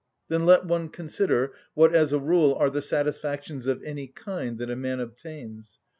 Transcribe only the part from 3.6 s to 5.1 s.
of any kind that a man